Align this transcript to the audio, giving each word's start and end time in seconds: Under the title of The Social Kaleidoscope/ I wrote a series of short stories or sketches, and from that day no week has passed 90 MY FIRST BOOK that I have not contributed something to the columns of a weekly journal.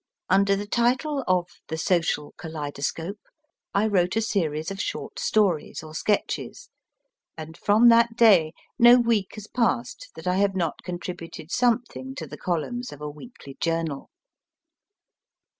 Under 0.31 0.55
the 0.55 0.65
title 0.65 1.23
of 1.27 1.47
The 1.67 1.77
Social 1.77 2.33
Kaleidoscope/ 2.37 3.19
I 3.75 3.85
wrote 3.85 4.15
a 4.15 4.21
series 4.23 4.71
of 4.71 4.81
short 4.81 5.19
stories 5.19 5.83
or 5.83 5.93
sketches, 5.93 6.69
and 7.37 7.55
from 7.55 7.89
that 7.89 8.15
day 8.15 8.53
no 8.79 8.97
week 8.99 9.35
has 9.35 9.45
passed 9.45 9.57
90 9.57 9.65
MY 9.67 9.75
FIRST 9.75 10.15
BOOK 10.15 10.23
that 10.23 10.27
I 10.31 10.35
have 10.37 10.55
not 10.55 10.81
contributed 10.81 11.51
something 11.51 12.15
to 12.15 12.25
the 12.25 12.35
columns 12.37 12.91
of 12.91 12.99
a 12.99 13.11
weekly 13.11 13.57
journal. 13.59 14.09